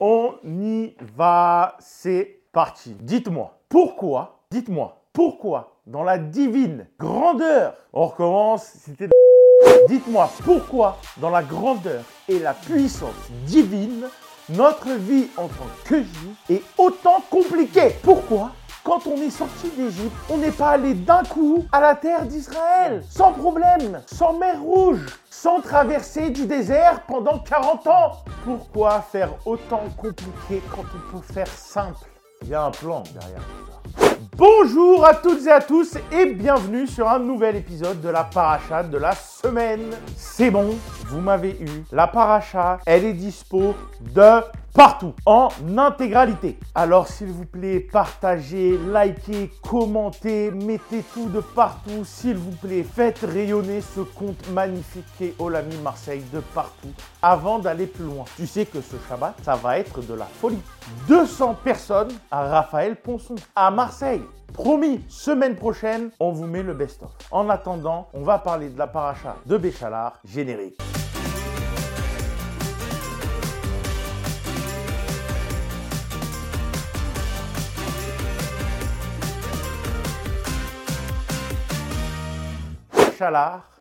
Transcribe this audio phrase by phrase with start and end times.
[0.00, 2.94] On y va, c'est parti.
[3.00, 9.08] Dites-moi, pourquoi, dites-moi, pourquoi dans la divine grandeur, on recommence, c'était...
[9.88, 13.10] Dites-moi pourquoi dans la grandeur et la puissance
[13.46, 14.04] divine,
[14.50, 17.96] notre vie en tant que juif est autant compliquée?
[18.00, 18.52] Pourquoi?
[18.88, 23.04] Quand on est sorti d'Égypte, on n'est pas allé d'un coup à la terre d'Israël,
[23.10, 28.12] sans problème, sans mer rouge, sans traverser du désert pendant 40 ans.
[28.46, 31.98] Pourquoi faire autant compliqué quand on peut faire simple?
[32.40, 34.08] Il y a un plan derrière tout ça.
[34.38, 38.84] Bonjour à toutes et à tous et bienvenue sur un nouvel épisode de la paracha
[38.84, 39.90] de la semaine.
[40.16, 40.76] C'est bon,
[41.08, 41.84] vous m'avez eu.
[41.92, 44.42] La paracha, elle est dispo de
[44.74, 46.58] partout, en intégralité.
[46.74, 52.84] Alors s'il vous plaît, partagez, likez, commentez, mettez tout de partout, s'il vous plaît.
[52.84, 58.24] Faites rayonner ce compte magnifique qu'est Olami Marseille de partout avant d'aller plus loin.
[58.36, 60.62] Tu sais que ce Shabbat, ça va être de la folie.
[61.08, 64.22] 200 personnes à Raphaël Ponson, à Marseille.
[64.52, 67.10] Promis, semaine prochaine, on vous met le best-of.
[67.30, 70.78] En attendant, on va parler de la paracha de Béchalar, générique.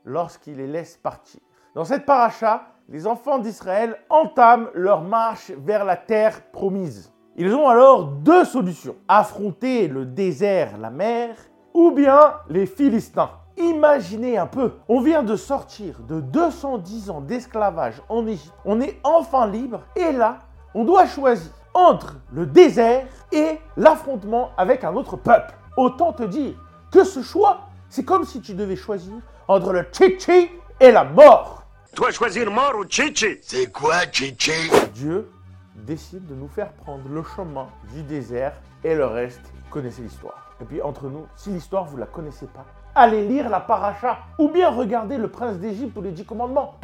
[0.05, 1.39] Lorsqu'il les laisse partir.
[1.75, 7.13] Dans cette paracha, les enfants d'Israël entament leur marche vers la terre promise.
[7.35, 8.95] Ils ont alors deux solutions.
[9.07, 11.35] Affronter le désert, la mer,
[11.73, 13.29] ou bien les Philistins.
[13.57, 18.53] Imaginez un peu, on vient de sortir de 210 ans d'esclavage en Égypte.
[18.65, 20.39] On est enfin libre et là,
[20.73, 25.53] on doit choisir entre le désert et l'affrontement avec un autre peuple.
[25.75, 26.55] Autant te dire
[26.91, 29.13] que ce choix c'est comme si tu devais choisir
[29.47, 30.49] entre le chichi
[30.79, 31.63] et la mort.
[31.95, 34.51] Toi choisir mort ou chichi C'est quoi chichi?
[34.93, 35.29] Dieu
[35.75, 40.55] décide de nous faire prendre le chemin du désert et le reste, connaissez l'histoire.
[40.61, 44.49] Et puis entre nous, si l'histoire vous la connaissez pas, allez lire la paracha ou
[44.49, 46.75] bien regardez le prince d'Égypte ou les dix commandements.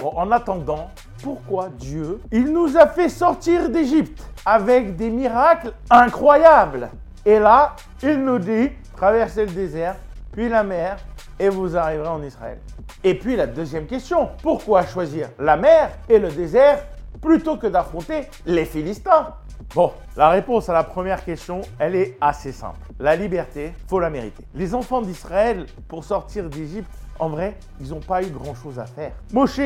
[0.00, 0.90] Bon, en attendant,
[1.22, 4.29] pourquoi Dieu, il nous a fait sortir d'Égypte?
[4.44, 6.90] Avec des miracles incroyables.
[7.24, 9.96] Et là, il nous dit, traversez le désert,
[10.32, 10.98] puis la mer,
[11.38, 12.58] et vous arriverez en Israël.
[13.02, 16.84] Et puis la deuxième question, pourquoi choisir la mer et le désert
[17.20, 19.34] plutôt que d'affronter les Philistins?
[19.74, 22.78] Bon, la réponse à la première question, elle est assez simple.
[22.98, 24.44] La liberté, faut la mériter.
[24.54, 29.12] Les enfants d'Israël, pour sortir d'Égypte, en vrai, ils n'ont pas eu grand-chose à faire.
[29.32, 29.60] Moshe,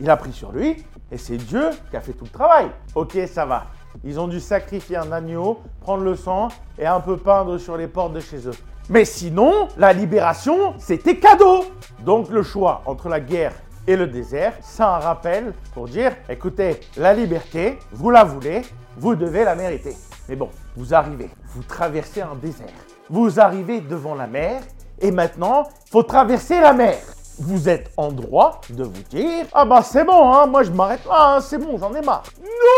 [0.00, 2.66] il a pris sur lui, et c'est Dieu qui a fait tout le travail.
[2.94, 3.66] Ok, ça va.
[4.04, 6.48] Ils ont dû sacrifier un agneau, prendre le sang
[6.78, 8.54] et un peu peindre sur les portes de chez eux.
[8.88, 11.64] Mais sinon, la libération, c'était cadeau.
[12.04, 13.52] Donc le choix entre la guerre
[13.86, 18.62] et le désert, c'est un rappel pour dire, écoutez, la liberté, vous la voulez,
[18.96, 19.96] vous devez la mériter.
[20.28, 22.66] Mais bon, vous arrivez, vous traversez un désert,
[23.10, 24.62] vous arrivez devant la mer,
[25.00, 26.96] et maintenant, faut traverser la mer
[27.38, 31.04] vous êtes en droit de vous dire Ah bah c'est bon, hein, moi je m'arrête
[31.06, 32.22] là, hein, c'est bon, j'en ai marre.
[32.42, 32.75] Non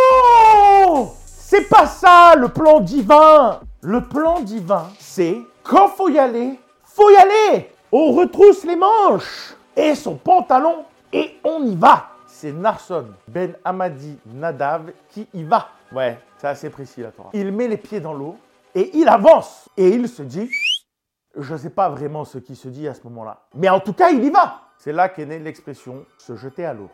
[1.79, 7.17] pas ça le plan divin Le plan divin, c'est quand faut y aller, faut y
[7.17, 13.55] aller On retrousse les manches et son pantalon et on y va c'est Narson Ben
[13.65, 15.71] Hamadi Nadav qui y va.
[15.91, 17.31] Ouais, c'est assez précis la Torah.
[17.33, 18.37] Il met les pieds dans l'eau
[18.77, 19.69] et il avance.
[19.77, 20.49] Et il se dit
[21.37, 23.41] je ne sais pas vraiment ce qui se dit à ce moment-là.
[23.55, 24.61] Mais en tout cas, il y va.
[24.79, 26.91] C'est là qu'est née l'expression se jeter à l'eau.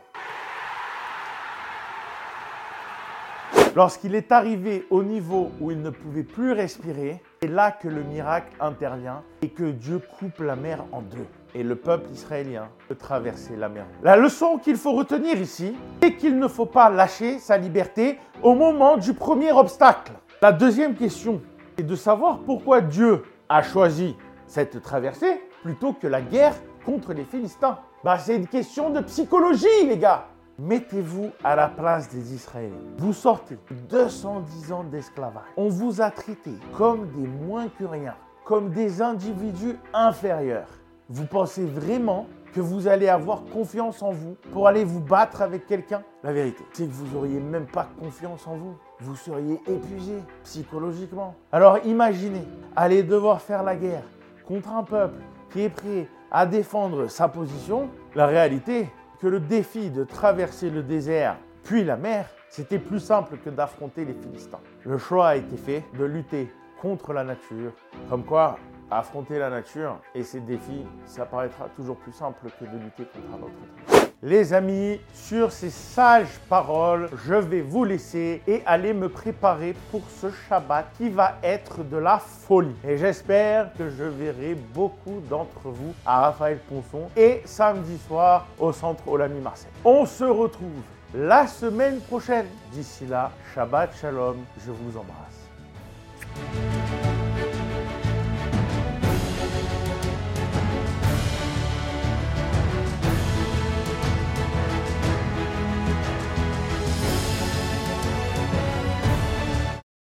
[3.75, 8.03] Lorsqu'il est arrivé au niveau où il ne pouvait plus respirer, c'est là que le
[8.03, 11.27] miracle intervient et que Dieu coupe la mer en deux.
[11.53, 13.85] Et le peuple israélien peut traverser la mer.
[14.01, 18.55] La leçon qu'il faut retenir ici, c'est qu'il ne faut pas lâcher sa liberté au
[18.55, 20.13] moment du premier obstacle.
[20.41, 21.41] La deuxième question
[21.77, 24.15] est de savoir pourquoi Dieu a choisi
[24.47, 29.85] cette traversée plutôt que la guerre contre les Philistins Bah c'est une question de psychologie
[29.85, 30.27] les gars
[30.57, 32.75] Mettez-vous à la place des Israéliens.
[32.97, 33.57] Vous sortez
[33.89, 35.43] 210 ans d'esclavage.
[35.57, 38.15] On vous a traité comme des moins que rien,
[38.45, 40.69] comme des individus inférieurs.
[41.09, 45.67] Vous pensez vraiment que vous allez avoir confiance en vous pour aller vous battre avec
[45.67, 46.03] quelqu'un?
[46.23, 48.77] La vérité, c'est que vous n'auriez même pas confiance en vous.
[49.01, 51.35] Vous seriez épuisé psychologiquement.
[51.51, 52.47] Alors imaginez,
[52.77, 54.03] aller devoir faire la guerre
[54.47, 55.19] contre un peuple
[55.51, 58.89] qui est prêt à défendre sa position, la réalité,
[59.19, 64.05] que le défi de traverser le désert puis la mer, c'était plus simple que d'affronter
[64.05, 64.59] les Philistins.
[64.83, 67.71] Le choix a été fait de lutter contre la nature,
[68.07, 68.59] comme quoi
[68.91, 73.33] affronter la nature et ses défis, ça paraîtra toujours plus simple que de lutter contre
[73.33, 73.94] un autre
[74.27, 80.01] Les amis, sur ces sages paroles, je vais vous laisser et aller me préparer pour
[80.19, 82.73] ce Shabbat qui va être de la folie.
[82.83, 88.73] Et j'espère que je verrai beaucoup d'entre vous à Raphaël Ponson et samedi soir au
[88.73, 89.69] centre Olami Marseille.
[89.83, 90.81] On se retrouve
[91.13, 92.47] la semaine prochaine.
[92.71, 95.44] D'ici là, Shabbat Shalom, je vous embrasse.